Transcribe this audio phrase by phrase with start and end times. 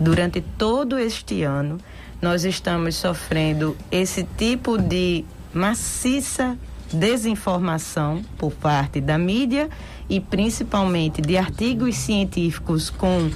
[0.00, 1.78] Durante todo este ano,
[2.22, 6.56] nós estamos sofrendo esse tipo de maciça
[6.92, 9.68] desinformação por parte da mídia
[10.08, 13.30] e principalmente de artigos científicos com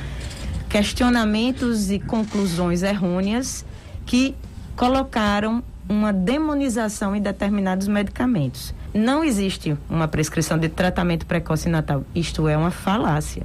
[0.69, 3.65] questionamentos e conclusões errôneas
[4.05, 4.35] que
[4.75, 8.75] colocaram uma demonização em determinados medicamentos.
[8.93, 12.05] Não existe uma prescrição de tratamento precoce natal.
[12.15, 13.43] Isto é uma falácia.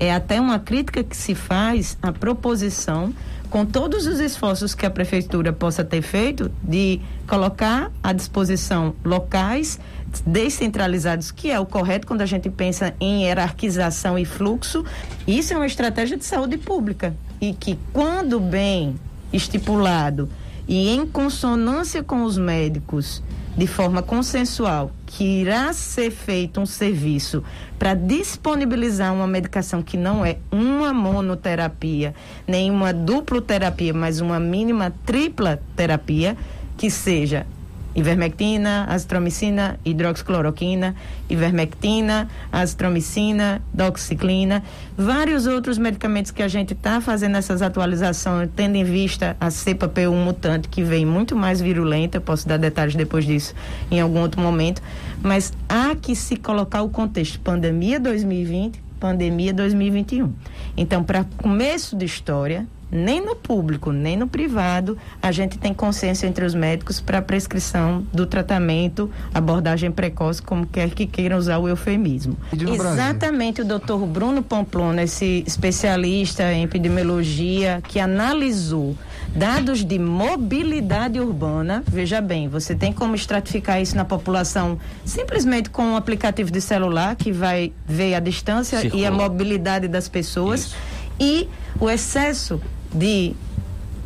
[0.00, 3.14] É até uma crítica que se faz à proposição
[3.50, 9.78] com todos os esforços que a prefeitura possa ter feito de colocar à disposição locais
[10.24, 14.84] descentralizados, que é o correto quando a gente pensa em hierarquização e fluxo,
[15.26, 17.14] isso é uma estratégia de saúde pública.
[17.40, 18.98] E que quando bem
[19.32, 20.28] estipulado
[20.66, 23.22] e em consonância com os médicos,
[23.56, 27.42] de forma consensual, que irá ser feito um serviço
[27.78, 32.14] para disponibilizar uma medicação que não é uma monoterapia,
[32.46, 36.36] nem uma duploterapia, mas uma mínima tripla terapia,
[36.76, 37.46] que seja
[37.94, 40.94] ivermectina, azitromicina, hidroxicloroquina,
[41.28, 44.62] ivermectina, azitromicina, doxiciclina,
[44.96, 49.88] vários outros medicamentos que a gente está fazendo essas atualizações, tendo em vista a cepa
[49.88, 53.54] P1 mutante, que vem muito mais virulenta, posso dar detalhes depois disso
[53.90, 54.82] em algum outro momento,
[55.22, 60.32] mas há que se colocar o contexto pandemia 2020, pandemia 2021.
[60.76, 66.26] Então, para começo de história, nem no público, nem no privado, a gente tem consenso
[66.26, 71.68] entre os médicos para prescrição do tratamento, abordagem precoce, como quer que queiram usar o
[71.68, 72.36] eufemismo.
[72.52, 78.96] Exatamente o doutor Bruno Pamplona, esse especialista em epidemiologia, que analisou
[79.34, 85.82] dados de mobilidade urbana, veja bem, você tem como estratificar isso na população simplesmente com
[85.82, 89.02] um aplicativo de celular que vai ver a distância Circula.
[89.02, 90.60] e a mobilidade das pessoas.
[90.60, 90.76] Isso.
[91.20, 91.48] E
[91.78, 92.60] o excesso
[92.92, 93.34] de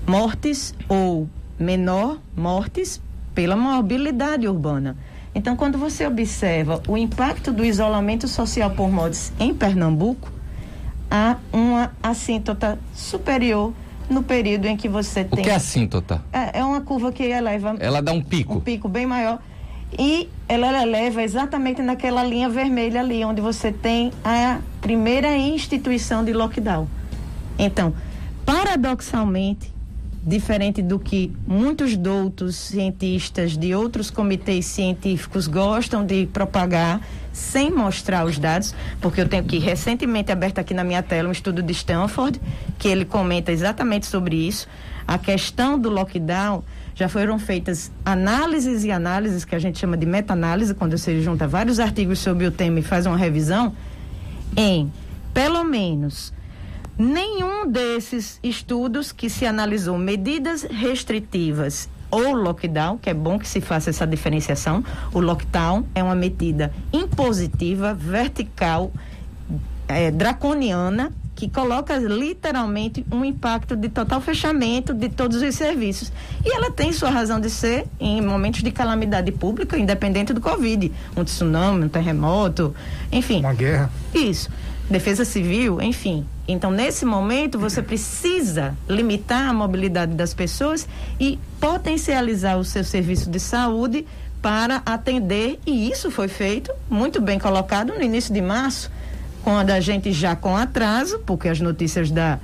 [0.07, 3.01] mortes ou menor mortes
[3.35, 4.97] pela mobilidade urbana.
[5.35, 10.31] Então, quando você observa o impacto do isolamento social por mortes em Pernambuco,
[11.11, 13.73] há uma assíntota superior
[14.09, 15.41] no período em que você tem.
[15.41, 16.23] O que é assíntota?
[16.33, 17.75] É, é uma curva que eleva.
[17.81, 18.55] Ela dá um pico.
[18.55, 19.41] Um pico bem maior.
[19.99, 26.33] E ela eleva exatamente naquela linha vermelha ali, onde você tem a primeira instituição de
[26.33, 26.89] lockdown.
[27.59, 27.95] Então,
[28.45, 29.73] paradoxalmente,
[30.27, 37.01] diferente do que muitos doutos cientistas de outros comitês científicos gostam de propagar
[37.33, 41.33] sem mostrar os dados, porque eu tenho aqui recentemente aberto aqui na minha tela um
[41.33, 42.41] estudo de Stanford,
[42.79, 44.69] que ele comenta exatamente sobre isso.
[45.07, 46.63] A questão do lockdown
[46.95, 51.47] já foram feitas análises e análises que a gente chama de meta-análise, quando você junta
[51.47, 53.75] vários artigos sobre o tema e faz uma revisão,
[54.57, 54.91] em
[55.35, 56.33] pelo menos
[56.97, 63.61] Nenhum desses estudos que se analisou medidas restritivas ou lockdown, que é bom que se
[63.61, 64.85] faça essa diferenciação.
[65.13, 68.93] O lockdown é uma medida impositiva, vertical,
[69.89, 76.13] é, draconiana, que coloca literalmente um impacto de total fechamento de todos os serviços.
[76.45, 80.93] E ela tem sua razão de ser em momentos de calamidade pública, independente do Covid.
[81.17, 82.73] Um tsunami, um terremoto,
[83.11, 83.41] enfim.
[83.41, 83.91] Uma guerra.
[84.15, 84.49] Isso
[84.89, 86.27] defesa civil, enfim.
[86.47, 90.87] Então, nesse momento, você precisa limitar a mobilidade das pessoas
[91.19, 94.07] e potencializar o seu serviço de saúde
[94.43, 98.91] para atender, e isso foi feito, muito bem colocado no início de março,
[99.43, 102.39] quando a gente já com atraso, porque as notícias da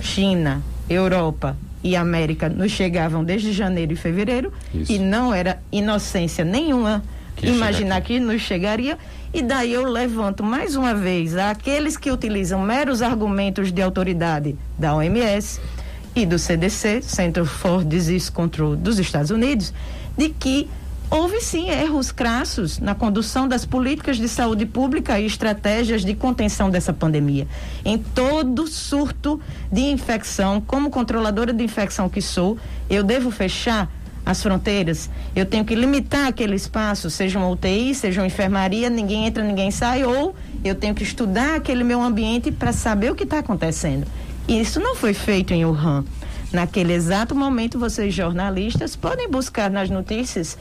[0.00, 1.54] China, Europa
[1.84, 4.90] e América nos chegavam desde janeiro e fevereiro, isso.
[4.90, 7.02] e não era inocência nenhuma
[7.36, 8.98] que imaginar que nos chegaria
[9.32, 14.94] e daí eu levanto mais uma vez aqueles que utilizam meros argumentos de autoridade da
[14.94, 15.60] OMS
[16.14, 19.74] e do CDC, Center for Disease Control dos Estados Unidos,
[20.16, 20.66] de que
[21.10, 26.70] houve sim erros crassos na condução das políticas de saúde pública e estratégias de contenção
[26.70, 27.46] dessa pandemia.
[27.84, 29.38] Em todo surto
[29.70, 32.56] de infecção, como controladora de infecção que sou,
[32.88, 33.90] eu devo fechar
[34.26, 39.24] as fronteiras, eu tenho que limitar aquele espaço, seja uma UTI, seja uma enfermaria, ninguém
[39.24, 40.34] entra, ninguém sai, ou
[40.64, 44.04] eu tenho que estudar aquele meu ambiente para saber o que está acontecendo.
[44.48, 46.04] E isso não foi feito em Wuhan.
[46.52, 50.58] Naquele exato momento, vocês jornalistas podem buscar nas notícias,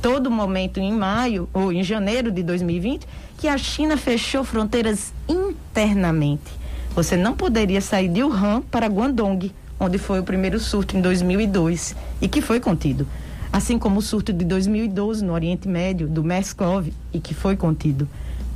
[0.00, 3.08] todo momento em maio ou em janeiro de 2020,
[3.38, 6.60] que a China fechou fronteiras internamente.
[6.94, 11.96] Você não poderia sair de Wuhan para Guangdong onde foi o primeiro surto em 2002
[12.20, 13.08] e que foi contido.
[13.50, 18.06] Assim como o surto de 2012 no Oriente Médio, do MERS-CoV, e que foi contido.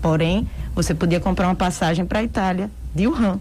[0.01, 3.41] Porém, você podia comprar uma passagem para a Itália, de Wuhan,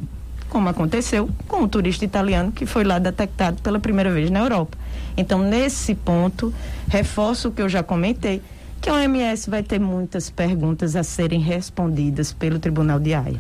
[0.50, 4.78] como aconteceu com o turista italiano que foi lá detectado pela primeira vez na Europa.
[5.18, 6.54] Então, nesse ponto,
[6.88, 8.42] reforço o que eu já comentei,
[8.82, 13.40] que a OMS vai ter muitas perguntas a serem respondidas pelo Tribunal de Haia.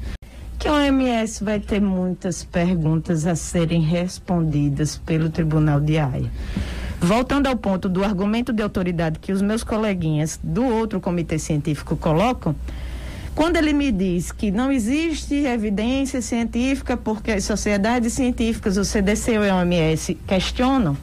[0.64, 6.32] Que a OMS vai ter muitas perguntas a serem respondidas pelo Tribunal de Haia.
[7.02, 11.98] Voltando ao ponto do argumento de autoridade que os meus coleguinhas do outro comitê científico
[11.98, 12.56] colocam,
[13.36, 19.34] quando ele me diz que não existe evidência científica porque as sociedades científicas, o CDC
[19.34, 20.96] e o OMS questionam,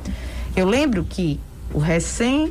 [0.57, 1.39] eu lembro que
[1.75, 2.51] o recém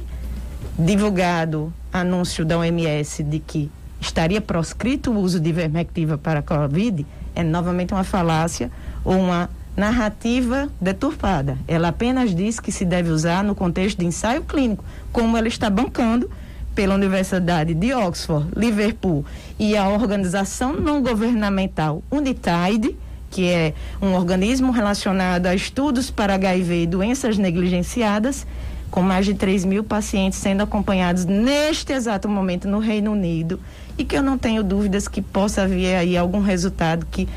[0.77, 7.05] divulgado anúncio da OMS de que estaria proscrito o uso de ivermectina para a Covid
[7.35, 8.71] é novamente uma falácia
[9.03, 11.57] ou uma narrativa deturpada.
[11.67, 15.69] Ela apenas diz que se deve usar no contexto de ensaio clínico, como ela está
[15.69, 16.29] bancando
[16.75, 19.25] pela Universidade de Oxford, Liverpool
[19.57, 22.95] e a organização não governamental Unitaid,
[23.29, 28.45] que é um organismo relacionado a estudos para HIV e doenças negligenciadas,
[28.91, 33.59] com mais de 3 mil pacientes sendo acompanhados neste exato momento no Reino Unido
[33.99, 37.27] e que eu não tenho dúvidas que possa haver aí algum resultado que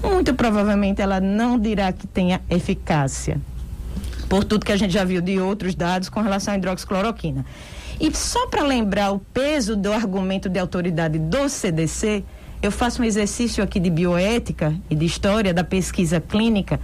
[0.00, 3.40] muito provavelmente ela não dirá que tenha eficácia.
[4.28, 7.44] Por tudo que a gente já viu de outros dados com relação à hidroxicloroquina.
[8.00, 12.22] E só para lembrar o peso do argumento de autoridade do CDC,
[12.62, 16.78] eu faço um exercício aqui de bioética e de história da pesquisa clínica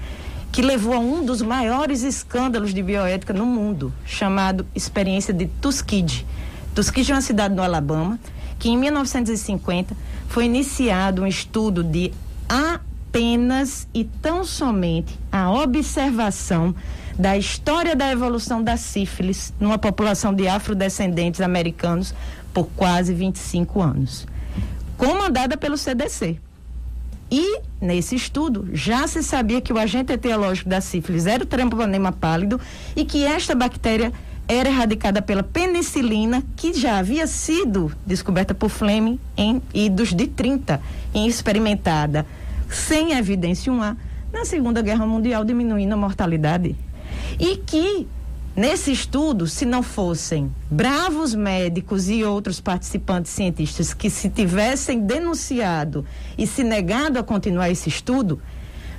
[0.50, 6.26] que levou a um dos maiores escândalos de bioética no mundo, chamado experiência de Tuskegee.
[6.74, 8.18] Tuskegee é uma cidade no Alabama
[8.62, 9.96] que em 1950
[10.28, 12.12] foi iniciado um estudo de
[12.48, 16.72] apenas e tão somente a observação
[17.18, 22.14] da história da evolução da sífilis numa população de afrodescendentes americanos
[22.54, 24.28] por quase 25 anos,
[24.96, 26.38] comandada pelo CDC.
[27.32, 32.12] E, nesse estudo, já se sabia que o agente etiológico da sífilis era o treponema
[32.12, 32.60] pálido
[32.94, 34.12] e que esta bactéria
[34.52, 40.80] era erradicada pela penicilina, que já havia sido descoberta por Fleming em idos de 30
[41.14, 42.26] e experimentada
[42.68, 43.96] sem evidência 1A,
[44.32, 46.74] na Segunda Guerra Mundial, diminuindo a mortalidade.
[47.38, 48.06] E que,
[48.56, 56.04] nesse estudo, se não fossem bravos médicos e outros participantes cientistas que se tivessem denunciado
[56.36, 58.40] e se negado a continuar esse estudo,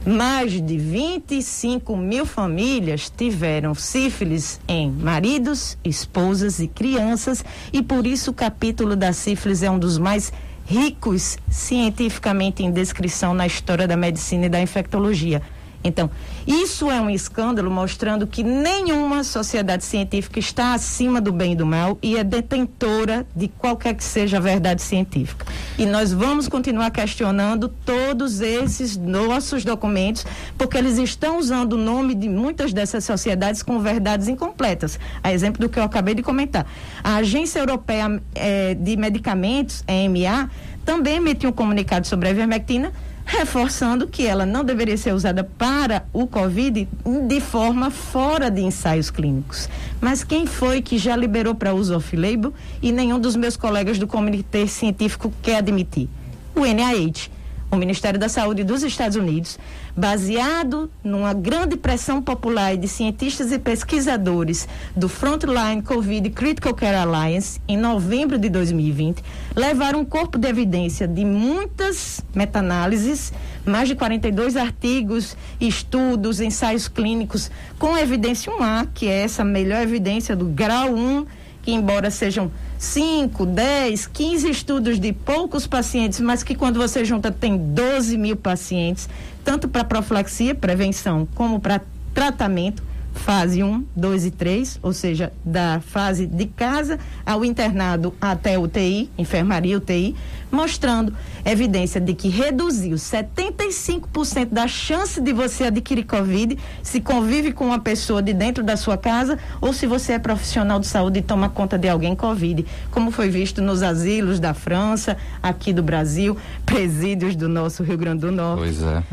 [0.06, 8.32] mais de 25 mil famílias tiveram sífilis em maridos, esposas e crianças, e por isso
[8.32, 10.34] o capítulo da sífilis é um dos mais
[10.66, 15.42] ricos cientificamente em descrição na história da medicina e da infectologia.
[15.84, 16.10] Então,
[16.48, 21.66] isso é um escândalo mostrando que nenhuma sociedade científica está acima do bem e do
[21.66, 25.46] mal e é detentora de qualquer que seja a verdade científica.
[25.78, 30.26] E nós vamos continuar questionando todos esses nossos documentos,
[30.58, 35.00] porque eles estão usando o nome de muitas dessas sociedades com verdades incompletas.
[35.22, 36.66] A exemplo do que eu acabei de comentar.
[37.04, 40.50] A Agência Europeia eh, de Medicamentos, EMA,
[40.86, 42.92] também emitiu um comunicado sobre a ivermectina
[43.26, 46.88] reforçando que ela não deveria ser usada para o Covid
[47.28, 49.70] de forma fora de ensaios clínicos.
[50.02, 54.08] Mas quem foi que já liberou para uso off-label e nenhum dos meus colegas do
[54.08, 56.10] comitê científico quer admitir?
[56.56, 57.32] O NIH
[57.74, 59.58] o Ministério da Saúde dos Estados Unidos,
[59.96, 67.62] baseado numa grande pressão popular de cientistas e pesquisadores do Frontline Covid Critical Care Alliance,
[67.68, 69.24] em novembro de 2020,
[69.56, 73.32] levaram um corpo de evidência de muitas meta-análises,
[73.66, 80.36] mais de 42 artigos, estudos, ensaios clínicos, com evidência 1A, que é essa melhor evidência
[80.36, 81.26] do grau 1,
[81.62, 87.32] que embora sejam 5, 10, 15 estudos de poucos pacientes, mas que quando você junta
[87.32, 89.08] tem 12 mil pacientes,
[89.44, 91.82] tanto para profilaxia, prevenção, como para
[92.14, 98.58] tratamento fase 1, 2 e 3, ou seja, da fase de casa ao internado até
[98.58, 100.16] UTI, enfermaria UTI,
[100.52, 101.16] mostrando
[101.46, 107.80] evidência de que reduziu 75% da chance de você adquirir Covid se convive com uma
[107.80, 111.50] pessoa de dentro da sua casa ou se você é profissional de saúde e toma
[111.50, 117.36] conta de alguém Covid, como foi visto nos asilos da França, aqui do Brasil, presídios
[117.36, 118.60] do nosso Rio Grande do Norte.
[118.60, 119.04] Pois é.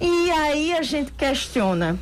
[0.00, 1.98] E aí a gente questiona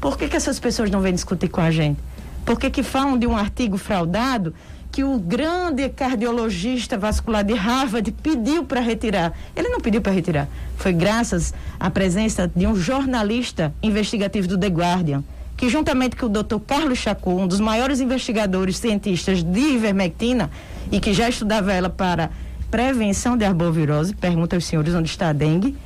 [0.00, 1.98] por que, que essas pessoas não vêm discutir com a gente?
[2.44, 4.54] Por que, que falam de um artigo fraudado
[4.90, 9.32] que o grande cardiologista vascular de Harvard pediu para retirar?
[9.54, 10.48] Ele não pediu para retirar.
[10.76, 15.22] Foi graças à presença de um jornalista investigativo do The Guardian,
[15.56, 16.58] que juntamente com o Dr.
[16.66, 20.50] Carlos Chacou, um dos maiores investigadores cientistas de ivermectina
[20.90, 22.30] e que já estudava ela para
[22.70, 25.76] prevenção de arbovirose, pergunta aos senhores onde está a dengue,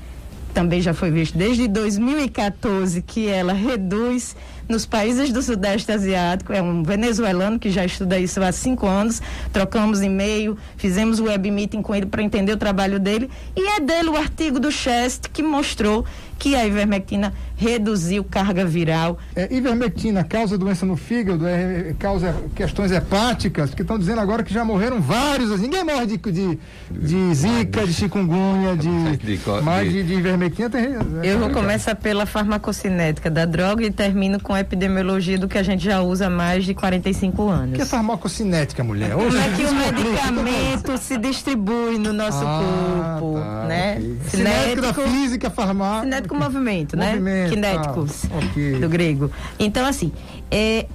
[0.53, 4.37] também já foi visto desde 2014 que ela reduz
[4.69, 6.53] nos países do Sudeste Asiático.
[6.53, 9.21] É um venezuelano que já estuda isso há cinco anos.
[9.53, 13.31] Trocamos e-mail, fizemos o web meeting com ele para entender o trabalho dele.
[13.57, 16.05] E é dele o artigo do Chest que mostrou
[16.43, 19.17] que a ivermectina reduziu carga viral.
[19.37, 24.53] É, ivermectina causa doença no fígado, é, causa questões hepáticas, porque estão dizendo agora que
[24.53, 25.53] já morreram vários.
[25.53, 26.59] Assim, ninguém morre de, de,
[26.91, 30.83] de zika, de chikungunya, de, de, mas de, de ivermectina tem.
[31.23, 35.63] Eu vou começar pela farmacocinética da droga e termino com a epidemiologia do que a
[35.63, 37.73] gente já usa há mais de 45 anos.
[37.73, 39.13] O que é farmacocinética, mulher?
[39.13, 43.97] Como é que o medicamento se distribui no nosso ah, corpo, tá, né?
[43.97, 44.19] Okay.
[44.29, 46.03] Cinético da física, farmácia.
[46.03, 47.11] Cinético movimento, né?
[47.13, 48.37] Movimento, Kinéticos, tá.
[48.39, 48.79] okay.
[48.79, 49.31] do grego.
[49.59, 50.13] Então, assim,
[50.51, 50.87] é,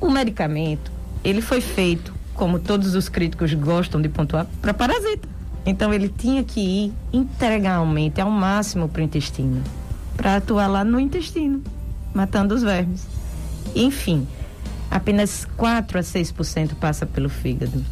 [0.00, 0.90] o medicamento,
[1.24, 5.28] ele foi feito, como todos os críticos gostam de pontuar, para parasita.
[5.64, 9.62] Então, ele tinha que ir integralmente ao máximo para o intestino,
[10.16, 11.62] para atuar lá no intestino,
[12.16, 13.06] matando os vermes.
[13.74, 14.26] Enfim,
[14.90, 17.84] apenas 4 a 6% passa pelo fígado.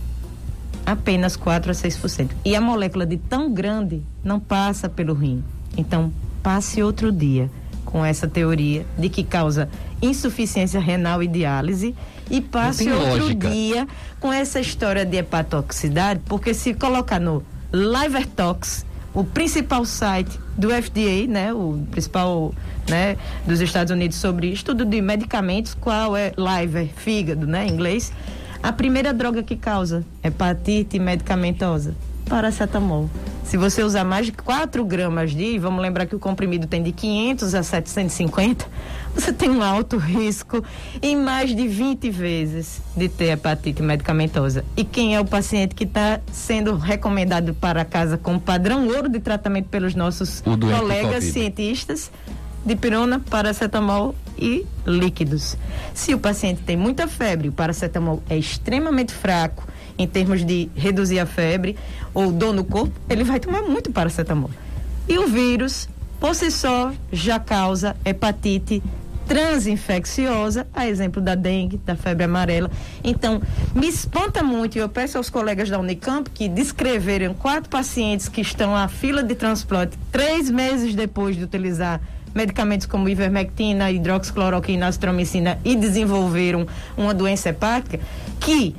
[0.86, 2.30] Apenas 4 a 6%.
[2.42, 5.44] E a molécula de tão grande não passa pelo rim.
[5.76, 6.10] Então,
[6.42, 7.50] passe outro dia
[7.84, 9.68] com essa teoria de que causa
[10.00, 11.94] insuficiência renal e diálise
[12.30, 13.48] e passe outro lógica.
[13.50, 13.86] dia
[14.18, 21.26] com essa história de hepatotoxicidade, porque se colocar no LiverTox, o principal site do FDA,
[21.28, 22.52] né, o principal,
[22.88, 23.16] né,
[23.46, 28.12] dos Estados Unidos sobre estudo de medicamentos, qual é liver, fígado, né, em inglês.
[28.62, 31.94] A primeira droga que causa hepatite medicamentosa,
[32.28, 33.08] paracetamol.
[33.44, 36.92] Se você usar mais de 4 gramas de, vamos lembrar que o comprimido tem de
[36.92, 38.66] 500 a 750,
[39.14, 40.64] você tem um alto risco
[41.02, 44.64] em mais de 20 vezes de ter hepatite medicamentosa.
[44.76, 49.20] E quem é o paciente que está sendo recomendado para casa como padrão ouro de
[49.20, 52.10] tratamento pelos nossos colegas cientistas?
[52.64, 55.54] Dipirona, paracetamol e líquidos.
[55.92, 61.18] Se o paciente tem muita febre, o paracetamol é extremamente fraco em termos de reduzir
[61.18, 61.76] a febre
[62.12, 64.50] ou dor no corpo, ele vai tomar muito paracetamol.
[65.08, 68.82] E o vírus, por si só, já causa hepatite
[69.26, 72.70] transinfecciosa, a exemplo da dengue, da febre amarela.
[73.02, 73.40] Então,
[73.74, 78.40] me espanta muito, e eu peço aos colegas da Unicamp que descreverem quatro pacientes que
[78.40, 82.00] estão à fila de transplante três meses depois de utilizar
[82.34, 88.00] medicamentos como ivermectina, hidroxicloroquina, azitromicina e desenvolveram uma doença hepática,
[88.40, 88.74] que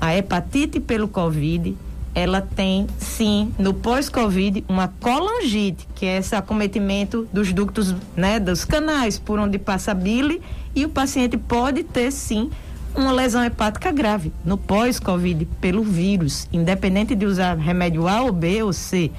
[0.00, 1.76] a hepatite pelo Covid,
[2.14, 8.64] ela tem sim no pós-Covid uma colangite, que é esse acometimento dos ductos, né, dos
[8.64, 10.40] canais por onde passa a bile
[10.74, 12.50] e o paciente pode ter sim
[12.94, 18.62] uma lesão hepática grave no pós-Covid pelo vírus, independente de usar remédio A ou B
[18.62, 19.10] ou C.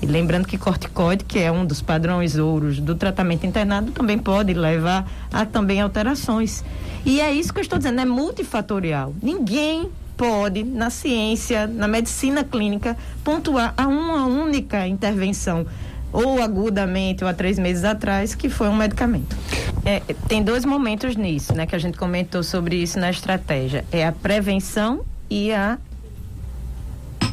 [0.00, 4.54] E lembrando que corticoide, que é um dos padrões ouros do tratamento internado, também pode
[4.54, 6.64] levar a também alterações.
[7.04, 9.12] E é isso que eu estou dizendo, é multifatorial.
[9.20, 15.64] Ninguém pode, na ciência, na medicina clínica, pontuar a uma única intervenção,
[16.12, 19.36] ou agudamente, ou há três meses atrás, que foi um medicamento.
[19.84, 23.84] É, tem dois momentos nisso, né, que a gente comentou sobre isso na estratégia.
[23.92, 25.78] É a prevenção e a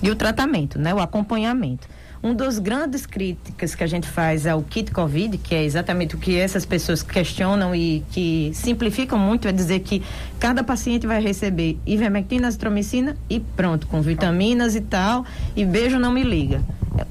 [0.04, 1.88] e o tratamento, né, o acompanhamento.
[2.26, 6.18] Um dos grandes críticas que a gente faz ao kit Covid, que é exatamente o
[6.18, 10.02] que essas pessoas questionam e que simplificam muito, é dizer que
[10.40, 15.24] cada paciente vai receber ivermectina, azitromicina e pronto, com vitaminas e tal,
[15.56, 16.64] e beijo não me liga.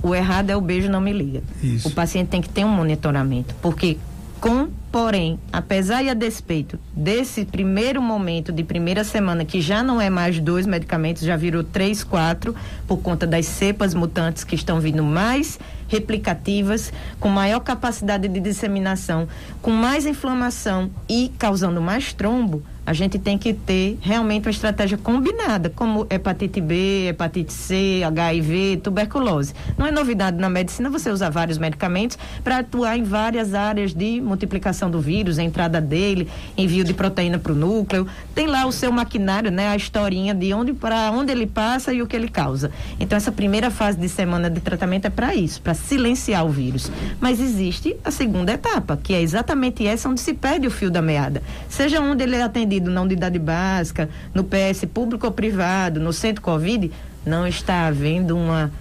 [0.02, 1.44] O errado é o beijo não me liga.
[1.62, 1.86] Isso.
[1.86, 3.98] O paciente tem que ter um monitoramento, porque
[4.40, 10.00] com, porém, apesar e a despeito desse primeiro momento de primeira semana, que já não
[10.00, 12.54] é mais dois medicamentos, já virou três, quatro,
[12.86, 15.58] por conta das cepas mutantes que estão vindo mais
[15.88, 19.28] replicativas, com maior capacidade de disseminação,
[19.60, 24.98] com mais inflamação e causando mais trombo, a gente tem que ter realmente uma estratégia
[24.98, 29.54] combinada, como hepatite B, hepatite C, HIV, tuberculose.
[29.78, 34.20] Não é novidade na medicina você usar vários medicamentos para atuar em várias áreas de
[34.20, 38.06] multiplicação do vírus, entrada dele, envio de proteína para o núcleo.
[38.34, 42.02] Tem lá o seu maquinário, né, a historinha de onde para onde ele passa e
[42.02, 42.70] o que ele causa.
[43.00, 46.90] Então essa primeira fase de semana de tratamento é para isso, para silenciar o vírus.
[47.20, 51.02] Mas existe a segunda etapa, que é exatamente essa onde se perde o fio da
[51.02, 51.42] meada.
[51.68, 56.42] Seja onde ele é atendido na unidade básica, no PS público ou privado, no centro
[56.42, 56.90] Covid,
[57.24, 58.72] não está havendo uma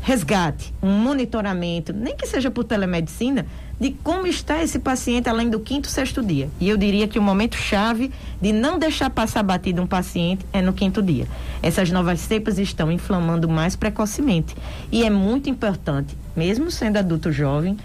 [0.00, 3.46] resgate, um monitoramento, nem que seja por telemedicina,
[3.80, 6.48] de como está esse paciente além do quinto, sexto dia.
[6.60, 10.60] E eu diria que o momento chave de não deixar passar batido um paciente é
[10.60, 11.26] no quinto dia.
[11.62, 14.56] Essas novas cepas estão inflamando mais precocemente.
[14.90, 17.76] E é muito importante, mesmo sendo adulto jovem,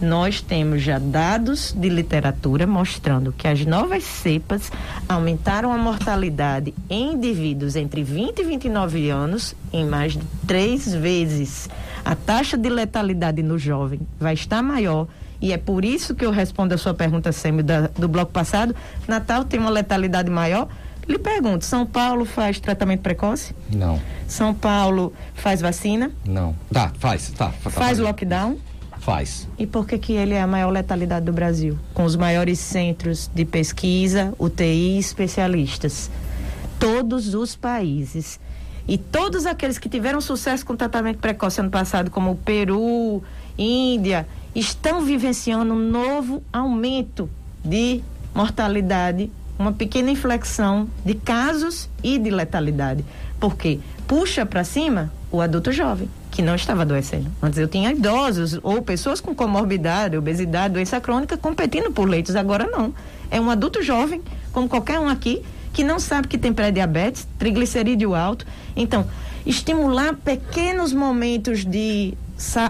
[0.00, 4.72] nós temos já dados de literatura mostrando que as novas cepas
[5.08, 11.68] aumentaram a mortalidade em indivíduos entre 20 e 29 anos em mais de três vezes.
[12.04, 15.06] A taxa de letalidade no jovem vai estar maior
[15.42, 17.64] e é por isso que eu respondo a sua pergunta, Sêmio,
[17.98, 18.74] do bloco passado.
[19.08, 20.68] Natal tem uma letalidade maior?
[21.08, 23.52] Lhe pergunto, São Paulo faz tratamento precoce?
[23.68, 24.00] Não.
[24.28, 26.12] São Paulo faz vacina?
[26.24, 26.54] Não.
[26.72, 27.46] Tá, faz, tá.
[27.46, 28.04] tá faz fazendo.
[28.04, 28.56] lockdown?
[29.00, 29.48] Faz.
[29.58, 31.76] E por que, que ele é a maior letalidade do Brasil?
[31.92, 36.08] Com os maiores centros de pesquisa, UTI especialistas.
[36.78, 38.38] Todos os países.
[38.86, 43.20] E todos aqueles que tiveram sucesso com tratamento precoce ano passado, como o Peru,
[43.58, 47.28] Índia, estão vivenciando um novo aumento
[47.64, 48.02] de
[48.34, 53.04] mortalidade, uma pequena inflexão de casos e de letalidade.
[53.38, 57.30] Porque puxa para cima o adulto jovem que não estava adoecendo.
[57.42, 62.34] Antes eu tinha idosos ou pessoas com comorbidade, obesidade, doença crônica competindo por leitos.
[62.34, 62.92] Agora não.
[63.30, 65.42] É um adulto jovem, como qualquer um aqui,
[65.74, 68.46] que não sabe que tem pré-diabetes, triglicerídeo alto.
[68.74, 69.06] Então,
[69.44, 72.14] estimular pequenos momentos de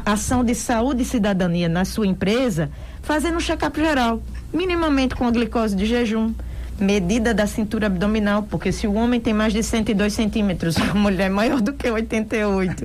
[0.04, 2.70] ação de saúde e cidadania na sua empresa,
[3.02, 6.32] fazendo um check-up geral, minimamente com a glicose de jejum,
[6.78, 11.26] medida da cintura abdominal, porque se o homem tem mais de 102 centímetros, a mulher
[11.26, 12.84] é maior do que 88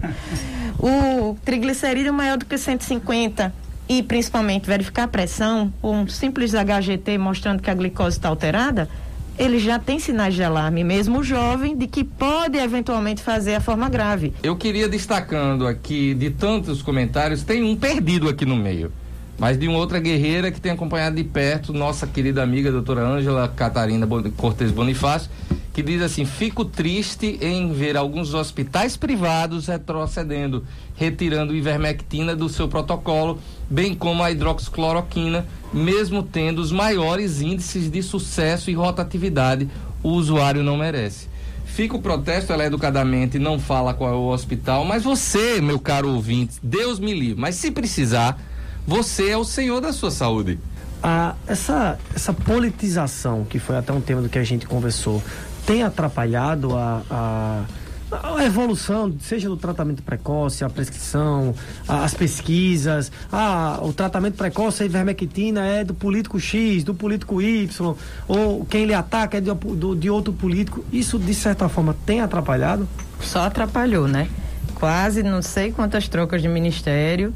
[0.79, 3.53] o triglicerídeo maior do que 150
[3.89, 8.89] e principalmente verificar a pressão, um simples HGT mostrando que a glicose está alterada,
[9.37, 13.87] ele já tem sinais de alarme, mesmo jovem, de que pode eventualmente fazer a forma
[13.87, 14.33] grave.
[14.41, 18.91] Eu queria destacando aqui, de tantos comentários, tem um perdido aqui no meio,
[19.37, 23.47] mas de uma outra guerreira que tem acompanhado de perto, nossa querida amiga doutora Ângela
[23.47, 25.29] Catarina Cortes Bonifácio,
[25.71, 30.65] que diz assim: fico triste em ver alguns hospitais privados retrocedendo,
[30.95, 33.39] retirando ivermectina do seu protocolo,
[33.69, 39.69] bem como a hidroxicloroquina, mesmo tendo os maiores índices de sucesso e rotatividade,
[40.01, 41.27] o usuário não merece.
[41.65, 46.09] Fica o protesto, ela educadamente não fala qual é o hospital, mas você, meu caro
[46.09, 48.39] ouvinte, Deus me livre, mas se precisar,
[48.85, 50.57] você é o senhor da sua saúde.
[51.03, 55.21] Ah, essa, essa politização, que foi até um tema do que a gente conversou,
[55.65, 57.63] tem atrapalhado a, a
[58.11, 61.53] a evolução, seja do tratamento precoce, a prescrição,
[61.87, 67.95] as pesquisas, a, o tratamento precoce, a ivermectina é do político X, do político Y,
[68.27, 70.85] ou quem lhe ataca é de, do, de outro político.
[70.91, 72.87] Isso, de certa forma, tem atrapalhado?
[73.19, 74.29] Só atrapalhou, né?
[74.75, 77.33] Quase não sei quantas trocas de ministério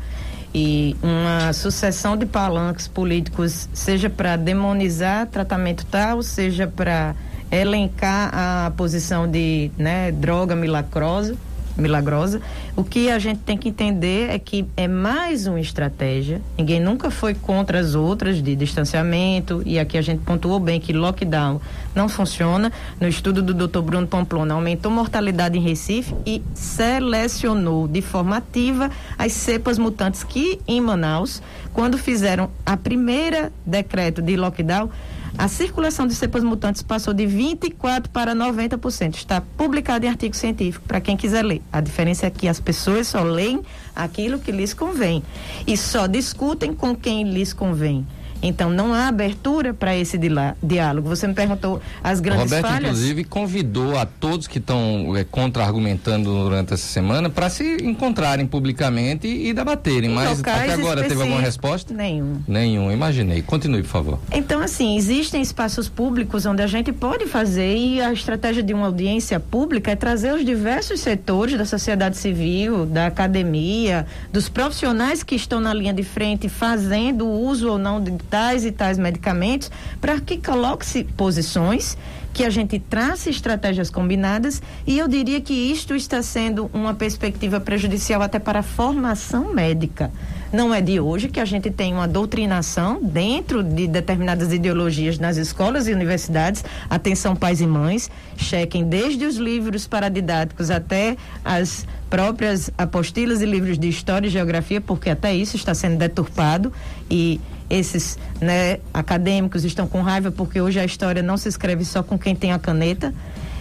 [0.54, 7.16] e uma sucessão de palanques políticos, seja para demonizar tratamento tal, seja para
[7.52, 11.36] elencar a posição de né, droga milagrosa,
[11.78, 12.42] milagrosa.
[12.76, 16.42] O que a gente tem que entender é que é mais uma estratégia.
[16.58, 20.94] Ninguém nunca foi contra as outras de distanciamento e aqui a gente pontuou bem que
[20.94, 21.60] lockdown
[21.94, 22.72] não funciona.
[23.00, 23.82] No estudo do Dr.
[23.82, 30.60] Bruno Pamplona aumentou mortalidade em Recife e selecionou de forma ativa as cepas mutantes que
[30.68, 31.42] em Manaus,
[31.74, 34.90] quando fizeram a primeira decreto de lockdown,
[35.38, 39.16] a circulação de cepas mutantes passou de 24% para 90%.
[39.16, 41.62] Está publicado em artigo científico, para quem quiser ler.
[41.72, 43.62] A diferença é que as pessoas só leem
[43.96, 45.24] aquilo que lhes convém
[45.66, 48.06] e só discutem com quem lhes convém.
[48.42, 50.20] Então não há abertura para esse
[50.62, 51.10] diálogo.
[51.10, 52.84] Você me perguntou as grandes Roberto, falhas.
[52.84, 59.28] inclusive, convidou a todos que estão é, contra-argumentando durante essa semana para se encontrarem publicamente
[59.28, 60.10] e, e debaterem.
[60.10, 61.94] Em Mas até agora teve alguma resposta?
[61.94, 62.42] Nenhum.
[62.48, 63.42] Nenhum, imaginei.
[63.42, 64.20] Continue, por favor.
[64.32, 68.88] Então, assim, existem espaços públicos onde a gente pode fazer e a estratégia de uma
[68.88, 75.36] audiência pública é trazer os diversos setores da sociedade civil, da academia, dos profissionais que
[75.36, 80.20] estão na linha de frente fazendo uso ou não de tais e tais medicamentos, para
[80.20, 81.98] que coloque-se posições,
[82.34, 87.60] que a gente trace estratégias combinadas e eu diria que isto está sendo uma perspectiva
[87.60, 90.10] prejudicial até para a formação médica.
[90.52, 95.38] Não é de hoje que a gente tem uma doutrinação dentro de determinadas ideologias nas
[95.38, 96.64] escolas e universidades.
[96.90, 103.80] Atenção, pais e mães, chequem desde os livros paradidáticos até as próprias apostilas e livros
[103.80, 106.74] de história e geografia, porque até isso está sendo deturpado
[107.10, 112.04] e esses né, acadêmicos estão com raiva porque hoje a história não se escreve só
[112.04, 113.14] com quem tem a caneta.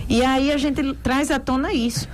[0.09, 2.09] E aí a gente traz à tona isso.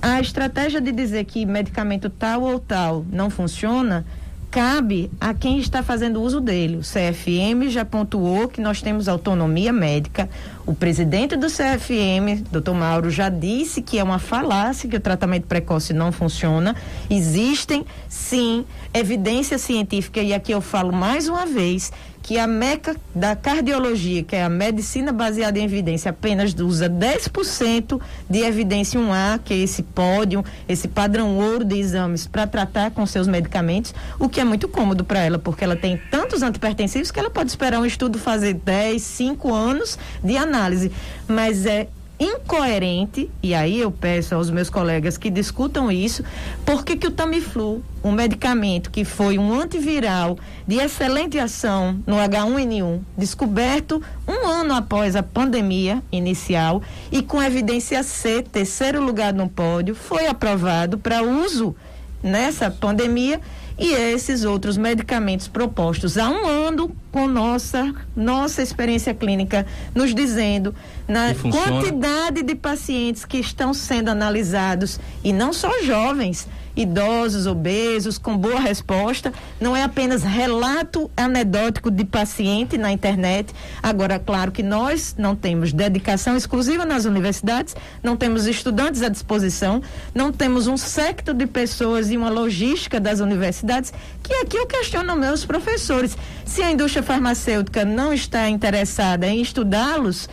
[0.00, 4.06] A estratégia de dizer que medicamento tal ou tal não funciona
[4.50, 6.76] cabe a quem está fazendo uso dele.
[6.76, 10.28] O CFM já pontuou que nós temos autonomia médica.
[10.64, 15.46] O presidente do CFM, doutor Mauro, já disse que é uma falácia que o tratamento
[15.46, 16.74] precoce não funciona.
[17.10, 21.92] Existem, sim, evidência científica, e aqui eu falo mais uma vez,
[22.28, 27.98] que a meca da cardiologia, que é a medicina baseada em evidência, apenas usa 10%
[28.28, 33.06] de evidência 1A, que é esse pódio, esse padrão ouro de exames para tratar com
[33.06, 37.18] seus medicamentos, o que é muito cômodo para ela, porque ela tem tantos antipertensivos que
[37.18, 40.92] ela pode esperar um estudo fazer 10, 5 anos de análise,
[41.26, 41.88] mas é
[42.18, 46.24] incoerente, e aí eu peço aos meus colegas que discutam isso,
[46.66, 53.00] por que o Tamiflu, um medicamento que foi um antiviral de excelente ação no H1N1,
[53.16, 59.94] descoberto um ano após a pandemia inicial e com evidência C, terceiro lugar no pódio,
[59.94, 61.76] foi aprovado para uso
[62.22, 63.40] nessa pandemia
[63.78, 69.64] e esses outros medicamentos propostos há um ano com nossa nossa experiência clínica
[69.94, 70.74] nos dizendo
[71.06, 78.36] na quantidade de pacientes que estão sendo analisados e não só jovens idosos, obesos, com
[78.36, 79.32] boa resposta.
[79.60, 83.52] Não é apenas relato anedótico de paciente na internet.
[83.82, 89.82] Agora, claro que nós não temos dedicação exclusiva nas universidades, não temos estudantes à disposição,
[90.14, 95.16] não temos um secto de pessoas e uma logística das universidades, que aqui eu questiono
[95.16, 96.16] meus professores.
[96.44, 100.28] Se a indústria farmacêutica não está interessada em estudá-los,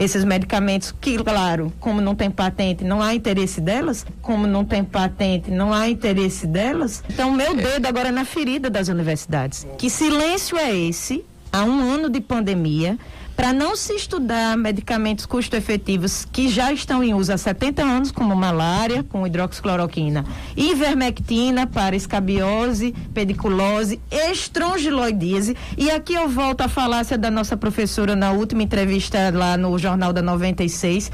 [0.00, 4.82] esses medicamentos, que, claro, como não tem patente, não há interesse delas, como não tem
[4.82, 7.04] patente, não há interesse delas.
[7.10, 9.66] Então, meu dedo agora é na ferida das universidades.
[9.76, 12.98] Que silêncio é esse, há um ano de pandemia,
[13.40, 18.36] para não se estudar medicamentos custo-efetivos que já estão em uso há 70 anos, como
[18.36, 25.56] malária, com hidroxicloroquina, ivermectina para escabiose, pediculose, estrongiloidíase.
[25.78, 30.12] E aqui eu volto à falácia da nossa professora na última entrevista lá no Jornal
[30.12, 31.10] da 96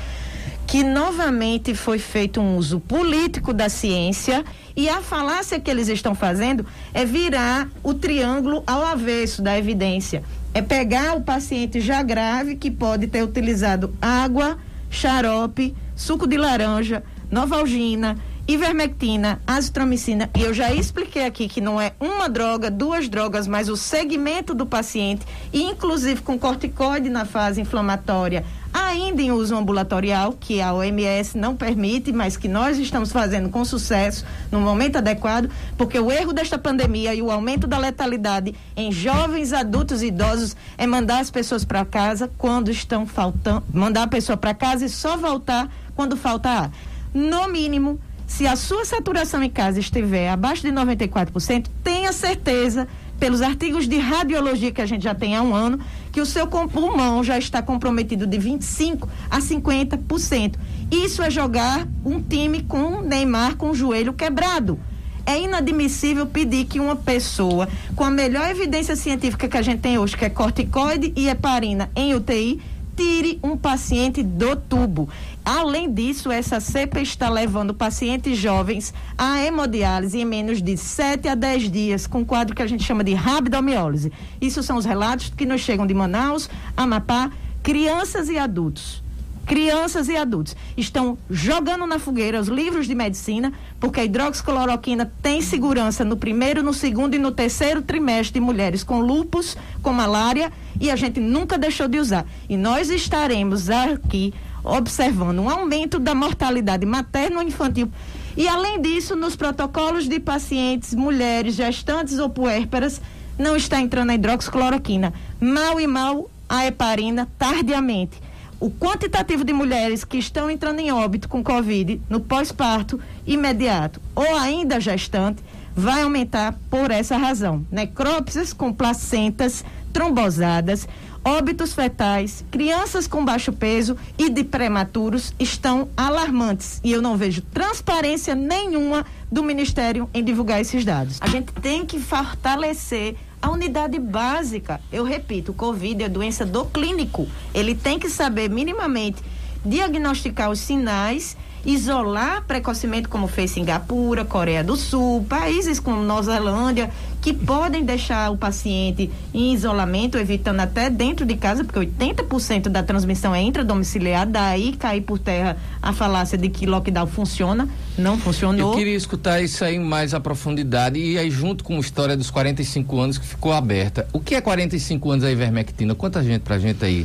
[0.67, 6.12] que novamente foi feito um uso político da ciência e a falácia que eles estão
[6.12, 10.25] fazendo é virar o triângulo ao avesso da evidência
[10.57, 14.57] é pegar o paciente já grave que pode ter utilizado água,
[14.88, 18.16] xarope, suco de laranja, novalgina,
[18.49, 23.69] ivermectina, azitromicina, e eu já expliquei aqui que não é uma droga, duas drogas, mas
[23.69, 28.42] o segmento do paciente, inclusive com corticoide na fase inflamatória,
[28.77, 33.65] ainda em uso ambulatorial, que a OMS não permite, mas que nós estamos fazendo com
[33.65, 38.93] sucesso no momento adequado, porque o erro desta pandemia e o aumento da letalidade em
[38.93, 44.09] jovens, adultos e idosos é mandar as pessoas para casa quando estão faltando, mandar a
[44.09, 46.71] pessoa para casa e só voltar quando falta ar.
[47.15, 52.87] No mínimo, se a sua saturação em casa estiver abaixo de 94%, tenha certeza
[53.18, 55.81] pelos artigos de radiologia que a gente já tem há um ano,
[56.12, 60.55] que o seu pulmão já está comprometido de 25% a 50%.
[60.90, 64.79] Isso é jogar um time com Neymar com o joelho quebrado.
[65.24, 69.98] É inadmissível pedir que uma pessoa com a melhor evidência científica que a gente tem
[69.98, 72.62] hoje, que é corticoide e heparina em UTI,
[72.96, 75.09] tire um paciente do tubo.
[75.46, 81.37] Além disso, essa cepa está levando pacientes jovens à hemodiálise em menos de 7 a
[81.37, 84.11] 10 dias, com quadro que a gente chama de rabdomiólise.
[84.40, 87.30] Isso são os relatos que nos chegam de Manaus, Amapá,
[87.62, 89.06] crianças e adultos
[89.46, 95.40] crianças e adultos estão jogando na fogueira os livros de medicina, porque a hidroxicloroquina tem
[95.40, 100.52] segurança no primeiro, no segundo e no terceiro trimestre de mulheres com lupus, com malária,
[100.80, 102.26] e a gente nunca deixou de usar.
[102.48, 104.35] E nós estaremos aqui
[104.66, 107.90] observando um aumento da mortalidade materno-infantil.
[108.37, 113.00] E além disso, nos protocolos de pacientes, mulheres, gestantes ou puérperas,
[113.38, 115.14] não está entrando a hidroxicloroquina.
[115.40, 118.20] Mal e mal a heparina tardiamente
[118.59, 124.35] o quantitativo de mulheres que estão entrando em óbito com Covid no pós-parto imediato ou
[124.37, 125.42] ainda gestante
[125.74, 127.66] vai aumentar por essa razão.
[127.70, 130.88] Necrópsias com placentas trombosadas,
[131.27, 137.43] óbitos fetais, crianças com baixo peso e de prematuros estão alarmantes e eu não vejo
[137.43, 141.19] transparência nenhuma do Ministério em divulgar esses dados.
[141.21, 146.65] A gente tem que fortalecer a unidade básica, eu repito, o Covid é doença do
[146.65, 147.27] clínico.
[147.53, 149.21] Ele tem que saber minimamente
[149.65, 156.91] diagnosticar os sinais, isolar precocemente, como fez Singapura, Coreia do Sul, países como Nova Zelândia,
[157.27, 162.85] que podem deixar o paciente em isolamento, evitando até dentro de casa, porque 80% da
[162.85, 168.71] transmissão é intradomiciliar, daí cair por terra a falácia de que lockdown funciona, não funcionou.
[168.71, 172.31] Eu queria escutar isso aí mais a profundidade e aí junto com a história dos
[172.31, 174.07] 45 anos que ficou aberta.
[174.12, 175.97] O que é 45 anos a ivermectina?
[175.97, 177.05] Conta a gente pra gente aí.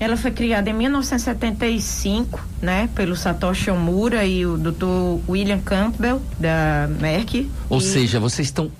[0.00, 5.20] Ela foi criada em 1975, né, pelo Satoshi Omura e o Dr.
[5.28, 7.50] William Campbell da Merck.
[7.68, 7.82] Ou e...
[7.82, 8.70] seja, vocês estão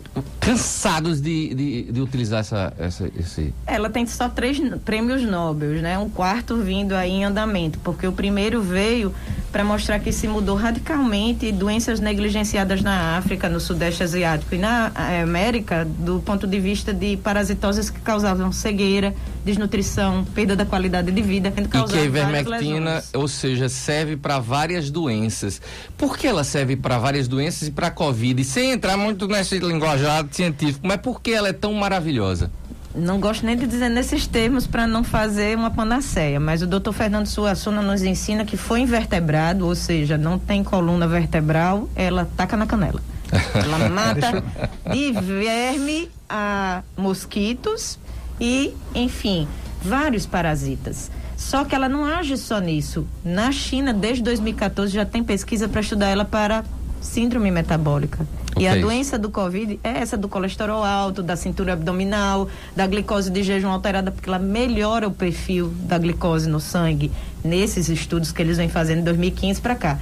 [0.41, 3.55] cansados de, de, de, utilizar essa, essa, esse.
[3.67, 5.99] Ela tem só três prêmios Nobel, né?
[5.99, 9.15] Um quarto vindo aí em andamento, porque o primeiro veio
[9.51, 14.93] para mostrar que se mudou radicalmente doenças negligenciadas na África, no Sudeste Asiático e na
[14.95, 21.11] eh, América, do ponto de vista de parasitoses que causavam cegueira, desnutrição, perda da qualidade
[21.11, 21.53] de vida.
[21.57, 25.61] E que a ivermectina, ou seja, serve para várias doenças.
[25.97, 28.45] Por que ela serve para várias doenças e para a Covid?
[28.45, 32.51] Sem entrar muito nesse linguajado científico, mas por que ela é tão maravilhosa?
[32.99, 36.93] Não gosto nem de dizer nesses termos para não fazer uma panaceia, mas o doutor
[36.93, 42.57] Fernando Suassuna nos ensina que foi invertebrado, ou seja, não tem coluna vertebral, ela taca
[42.57, 43.01] na canela.
[43.55, 44.43] Ela mata
[44.91, 47.99] de verme a mosquitos
[48.41, 49.47] e, enfim,
[49.83, 51.11] vários parasitas.
[51.37, 53.07] Só que ela não age só nisso.
[53.23, 56.65] Na China, desde 2014, já tem pesquisa para estudar ela para
[57.01, 58.27] síndrome metabólica.
[58.59, 63.31] E a doença do Covid é essa do colesterol alto, da cintura abdominal, da glicose
[63.31, 67.13] de jejum alterada, porque ela melhora o perfil da glicose no sangue,
[67.45, 69.99] nesses estudos que eles vêm fazendo de 2015 para cá.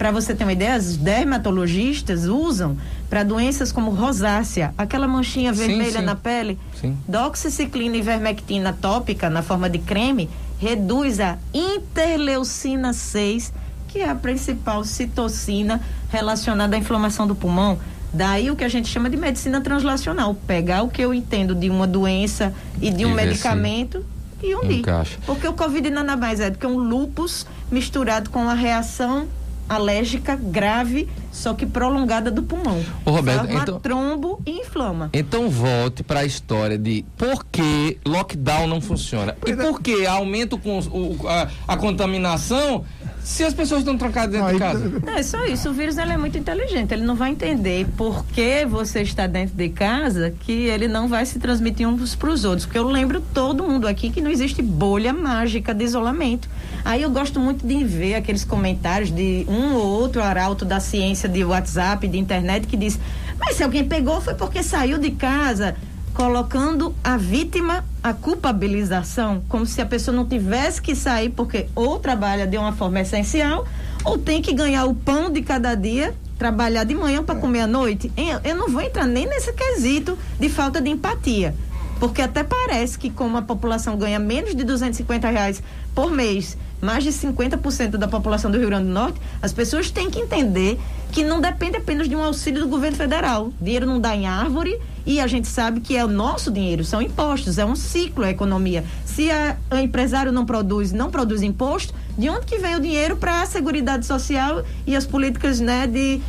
[0.00, 2.74] Para você ter uma ideia, os dermatologistas usam
[3.10, 6.04] para doenças como rosácea, aquela manchinha vermelha sim, sim.
[6.04, 6.58] na pele.
[6.80, 6.96] Sim.
[7.06, 13.52] Doxiciclina e vermectina tópica, na forma de creme, reduz a interleucina 6,
[13.90, 17.78] que é a principal citocina relacionada à inflamação do pulmão.
[18.12, 21.68] Daí o que a gente chama de medicina translacional, pegar o que eu entendo de
[21.68, 24.04] uma doença e de um e medicamento
[24.42, 24.78] e unir.
[24.78, 25.18] Encaixa.
[25.26, 29.28] Porque o Covid nada mais é do que um lupus misturado com uma reação
[29.68, 32.82] alérgica grave, só que prolongada do pulmão.
[33.04, 35.10] Ô, Roberto, Forma então, trombo e inflama.
[35.12, 40.56] Então volte para a história de por que lockdown não funciona e por que aumenta
[40.56, 42.84] o, o, a, a contaminação
[43.22, 45.00] se as pessoas estão trancadas dentro de casa.
[45.04, 45.70] Não, é só isso.
[45.70, 46.92] O vírus ele é muito inteligente.
[46.92, 51.24] Ele não vai entender por que você está dentro de casa que ele não vai
[51.26, 52.66] se transmitir uns para os outros.
[52.66, 56.48] Porque eu lembro todo mundo aqui que não existe bolha mágica de isolamento.
[56.84, 61.19] Aí eu gosto muito de ver aqueles comentários de um ou outro arauto da ciência
[61.28, 62.98] de WhatsApp, de internet, que diz:
[63.38, 65.76] Mas se alguém pegou foi porque saiu de casa.
[66.12, 71.98] Colocando a vítima a culpabilização, como se a pessoa não tivesse que sair porque ou
[71.98, 73.66] trabalha de uma forma essencial
[74.04, 77.66] ou tem que ganhar o pão de cada dia, trabalhar de manhã para comer à
[77.66, 78.10] noite.
[78.42, 81.54] Eu não vou entrar nem nesse quesito de falta de empatia,
[81.98, 85.62] porque até parece que como a população ganha menos de 250 reais
[85.94, 90.10] por mês mais de 50% da população do Rio Grande do Norte, as pessoas têm
[90.10, 93.52] que entender que não depende apenas de um auxílio do governo federal.
[93.60, 97.02] Dinheiro não dá em árvore e a gente sabe que é o nosso dinheiro, são
[97.02, 98.84] impostos, é um ciclo a economia.
[99.04, 103.16] Se a, a empresário não produz, não produz imposto, de onde que vem o dinheiro
[103.16, 106.20] para a seguridade social e as políticas né, de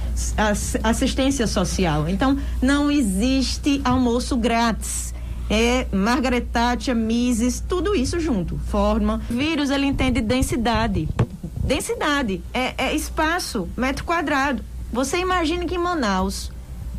[0.83, 2.07] assistência social?
[2.07, 5.11] Então, não existe almoço grátis
[5.51, 8.57] é Margaret Thatcher, Mises, tudo isso junto.
[8.57, 9.21] Forma.
[9.29, 11.09] Vírus, ele entende densidade.
[11.61, 14.63] Densidade é, é espaço, metro quadrado.
[14.91, 16.51] Você imagina que em Manaus,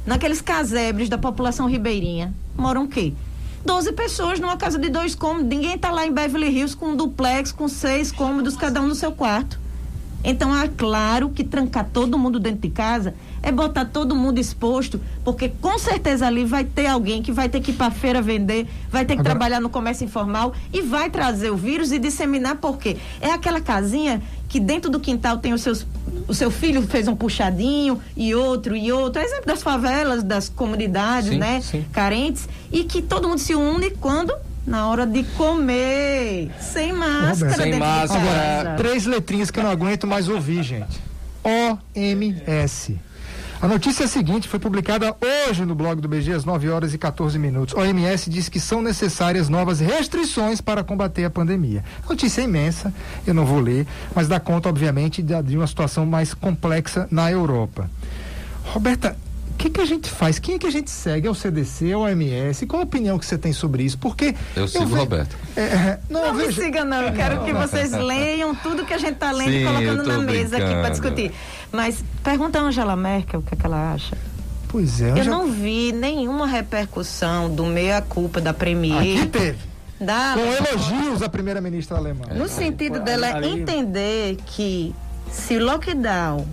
[0.07, 3.13] naqueles casebres da população ribeirinha, moram o quê?
[3.67, 5.47] 12 pessoas numa casa de dois cômodos.
[5.47, 8.95] Ninguém está lá em Beverly Hills com um duplex com seis cômodos, cada um no
[8.95, 9.61] seu quarto.
[10.25, 15.01] Então, é claro que trancar todo mundo dentro de casa é botar todo mundo exposto,
[15.25, 18.67] porque com certeza ali vai ter alguém que vai ter que ir para feira vender,
[18.91, 19.35] vai ter que Agora...
[19.35, 24.23] trabalhar no comércio informal e vai trazer o vírus e disseminar porque é aquela casinha
[24.49, 25.87] que dentro do quintal tem os seus
[26.29, 30.49] o seu filho fez um puxadinho e outro e outro, é exemplo das favelas, das
[30.49, 31.85] comunidades, sim, né, sim.
[31.93, 34.33] carentes e que todo mundo se une quando
[34.67, 37.55] na hora de comer, sem máscara.
[37.55, 38.61] Sem máscara.
[38.61, 41.01] Agora, três letrinhas que eu não aguento mais ouvir, gente.
[41.43, 43.01] OMS.
[43.63, 45.15] A notícia é a seguinte, foi publicada
[45.49, 47.73] hoje no blog do BG às 9 horas e 14 minutos.
[47.77, 51.85] OMS diz que são necessárias novas restrições para combater a pandemia.
[52.05, 52.93] A notícia é imensa,
[53.25, 57.89] eu não vou ler, mas dá conta, obviamente, de uma situação mais complexa na Europa.
[58.65, 59.17] Roberta,
[59.53, 60.41] o que, que a gente faz?
[60.41, 61.29] Quem é que a gente segue?
[61.29, 62.67] É o CDC, é o OMS?
[62.67, 63.97] Qual a opinião que você tem sobre isso?
[63.97, 64.35] Porque.
[64.57, 65.37] Eu sigo o Roberto.
[65.55, 66.49] É, é, não, não veja...
[66.49, 67.03] me siga, não.
[67.03, 70.03] Eu quero não, que vocês leiam tudo que a gente está lendo Sim, e colocando
[70.03, 71.33] na mesa aqui para discutir.
[71.73, 74.17] Mas pergunta a Angela Merkel o que, é que ela acha.
[74.69, 75.11] Pois é.
[75.11, 79.19] Eu, eu não vi nenhuma repercussão do meia-culpa da Premier.
[79.19, 79.59] Aqui teve.
[80.01, 80.35] Da...
[80.35, 82.27] Com elogios à primeira-ministra alemã.
[82.35, 83.49] No sentido dela ali...
[83.49, 84.95] entender que
[85.31, 86.47] se lockdown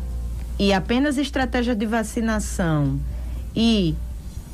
[0.57, 2.99] e apenas estratégia de vacinação
[3.55, 3.95] e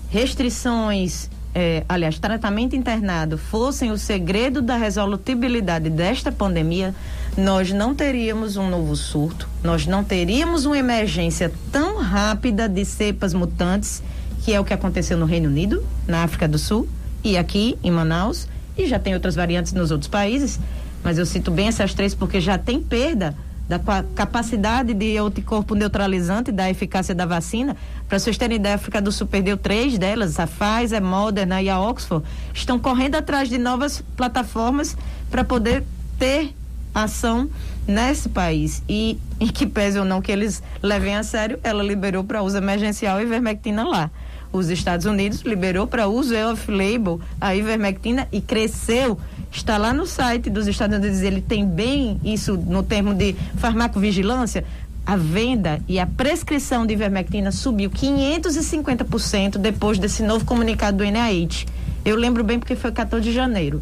[0.10, 6.94] restrições, é, aliás, tratamento internado fossem o segredo da resolutibilidade desta pandemia,
[7.38, 13.34] nós não teríamos um novo surto, nós não teríamos uma emergência tão rápida de cepas
[13.34, 14.02] mutantes,
[14.44, 16.88] que é o que aconteceu no Reino Unido, na África do Sul
[17.24, 20.60] e aqui em Manaus, e já tem outras variantes nos outros países,
[21.04, 23.36] mas eu cito bem essas três porque já tem perda
[23.68, 23.80] da
[24.14, 27.76] capacidade de anticorpo neutralizante da eficácia da vacina.
[28.08, 31.62] Para vocês terem ideia, a África do Sul perdeu três delas, a Pfizer, a Moderna
[31.64, 32.24] e a Oxford.
[32.54, 34.96] Estão correndo atrás de novas plataformas
[35.32, 35.84] para poder
[36.20, 36.54] ter
[36.96, 37.50] ação
[37.86, 38.82] nesse país.
[38.88, 42.58] E, em que pese ou não que eles levem a sério, ela liberou para uso
[42.58, 44.10] emergencial ivermectina lá.
[44.52, 49.20] Os Estados Unidos liberou para uso off-label a ivermectina e cresceu
[49.52, 54.66] está lá no site dos Estados Unidos, ele tem bem isso no termo de farmacovigilância,
[55.06, 61.66] a venda e a prescrição de ivermectina subiu 550% depois desse novo comunicado do NIH.
[62.04, 63.82] Eu lembro bem porque foi 14 de janeiro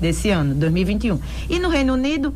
[0.00, 1.20] desse ano, 2021.
[1.48, 2.34] E no Reino Unido,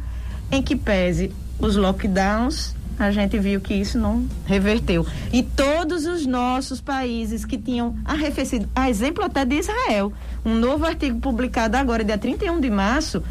[0.50, 5.06] em que pese os lockdowns, a gente viu que isso não reverteu.
[5.32, 10.12] E todos os nossos países que tinham arrefecido, a exemplo até de Israel,
[10.44, 13.22] um novo artigo publicado agora, dia 31 de março,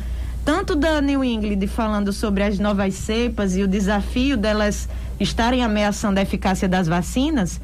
[0.44, 6.20] tanto da New England falando sobre as novas cepas e o desafio delas estarem ameaçando
[6.20, 7.62] a eficácia das vacinas,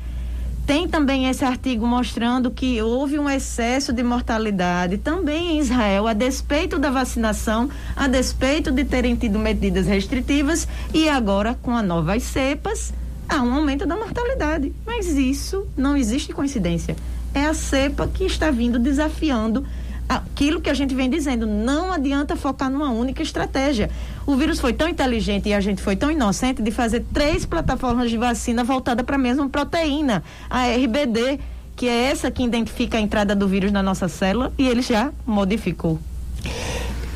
[0.70, 6.14] tem também esse artigo mostrando que houve um excesso de mortalidade também em Israel, a
[6.14, 12.22] despeito da vacinação, a despeito de terem tido medidas restritivas e agora com as novas
[12.22, 12.94] cepas
[13.28, 14.72] há um aumento da mortalidade.
[14.86, 16.96] Mas isso não existe coincidência.
[17.34, 19.66] É a cepa que está vindo desafiando
[20.10, 23.92] aquilo que a gente vem dizendo, não adianta focar numa única estratégia.
[24.26, 28.10] O vírus foi tão inteligente e a gente foi tão inocente de fazer três plataformas
[28.10, 31.40] de vacina voltada para a mesma proteína, a RBD,
[31.76, 35.12] que é essa que identifica a entrada do vírus na nossa célula e ele já
[35.26, 36.00] modificou.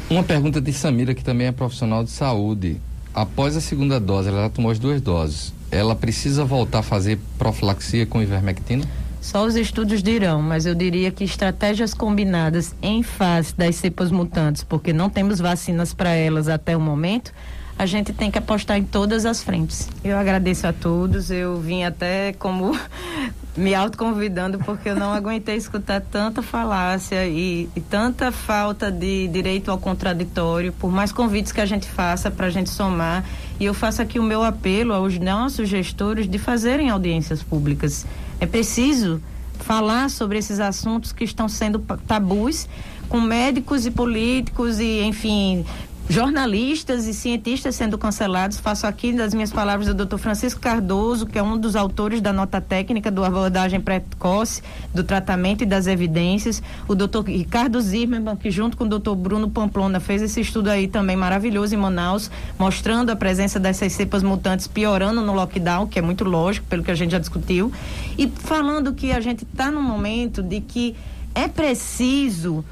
[0.09, 2.79] Uma pergunta de Samira, que também é profissional de saúde.
[3.13, 5.53] Após a segunda dose, ela tomou as duas doses.
[5.71, 8.85] Ela precisa voltar a fazer profilaxia com ivermectina?
[9.23, 14.65] Só os estudos dirão, mas eu diria que estratégias combinadas em face das cepas mutantes,
[14.65, 17.31] porque não temos vacinas para elas até o momento,
[17.79, 19.89] a gente tem que apostar em todas as frentes.
[20.03, 22.77] Eu agradeço a todos, eu vim até como
[23.55, 29.71] me autoconvidando porque eu não aguentei escutar tanta falácia e, e, tanta falta de direito
[29.71, 33.23] ao contraditório, por mais convites que a gente faça para a gente somar.
[33.57, 38.05] E eu faço aqui o meu apelo aos nossos gestores de fazerem audiências públicas.
[38.39, 39.21] É preciso
[39.59, 42.67] falar sobre esses assuntos que estão sendo tabus
[43.07, 45.65] com médicos e políticos e, enfim,
[46.09, 48.59] jornalistas e cientistas sendo cancelados.
[48.59, 50.17] Faço aqui das minhas palavras do Dr.
[50.17, 54.61] Francisco Cardoso, que é um dos autores da nota técnica do abordagem precoce
[54.93, 57.23] do tratamento e das evidências, o Dr.
[57.27, 59.15] Ricardo Zimmermann, que junto com o Dr.
[59.15, 64.21] Bruno Pamplona fez esse estudo aí também maravilhoso em Manaus, mostrando a presença dessas cepas
[64.21, 67.71] mutantes piorando no lockdown, que é muito lógico, pelo que a gente já discutiu,
[68.17, 70.95] e falando que a gente está num momento de que
[71.33, 72.63] é preciso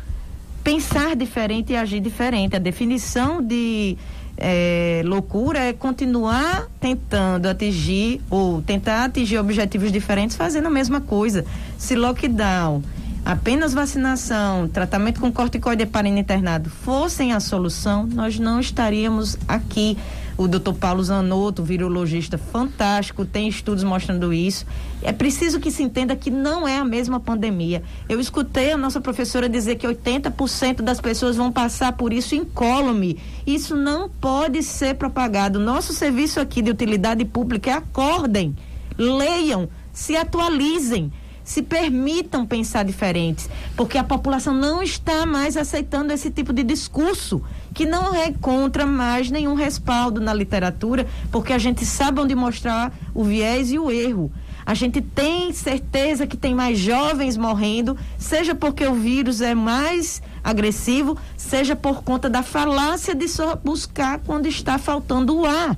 [0.63, 2.55] pensar diferente e agir diferente.
[2.55, 3.97] A definição de
[4.37, 11.45] é, loucura é continuar tentando atingir ou tentar atingir objetivos diferentes fazendo a mesma coisa.
[11.77, 12.81] Se lockdown,
[13.25, 19.97] apenas vacinação, tratamento com corticoide para internado fossem a solução, nós não estaríamos aqui
[20.41, 24.65] o doutor Paulo Zanotto, virologista fantástico, tem estudos mostrando isso.
[25.01, 27.83] É preciso que se entenda que não é a mesma pandemia.
[28.09, 33.19] Eu escutei a nossa professora dizer que 80% das pessoas vão passar por isso incólume.
[33.45, 35.59] Isso não pode ser propagado.
[35.59, 38.55] Nosso serviço aqui de utilidade pública é acordem,
[38.97, 41.11] leiam, se atualizem
[41.43, 47.41] se permitam pensar diferentes, porque a população não está mais aceitando esse tipo de discurso
[47.73, 53.23] que não encontra mais nenhum respaldo na literatura, porque a gente sabe onde mostrar o
[53.23, 54.31] viés e o erro.
[54.65, 60.21] A gente tem certeza que tem mais jovens morrendo, seja porque o vírus é mais
[60.43, 65.75] agressivo, seja por conta da falácia de só buscar quando está faltando o ar.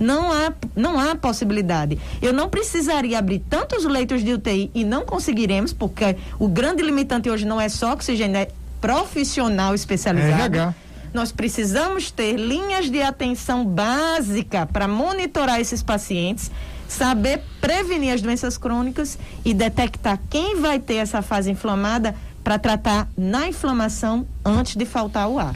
[0.00, 1.98] Não há, não há possibilidade.
[2.20, 7.28] Eu não precisaria abrir tantos leitos de UTI e não conseguiremos, porque o grande limitante
[7.30, 8.48] hoje não é só oxigênio, é
[8.80, 10.56] profissional especializado.
[10.56, 10.74] RH.
[11.12, 16.50] Nós precisamos ter linhas de atenção básica para monitorar esses pacientes,
[16.88, 23.08] saber prevenir as doenças crônicas e detectar quem vai ter essa fase inflamada para tratar
[23.16, 25.50] na inflamação antes de faltar o ar.